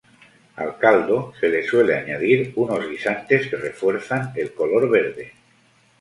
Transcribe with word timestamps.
Al 0.55 0.79
caldo 0.79 1.31
se 1.39 1.47
le 1.47 1.61
suele 1.61 1.93
añadir 1.95 2.53
unos 2.55 2.89
guisantes 2.89 3.45
que 3.49 3.55
refuerzan 3.55 4.33
el 4.35 4.51
color 4.51 4.89
verde. 4.89 5.33